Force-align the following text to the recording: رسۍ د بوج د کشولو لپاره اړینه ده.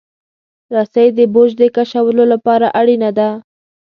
رسۍ 0.75 1.07
د 1.17 1.19
بوج 1.33 1.49
د 1.57 1.63
کشولو 1.75 2.23
لپاره 2.33 2.67
اړینه 2.79 3.09
ده. 3.17 3.29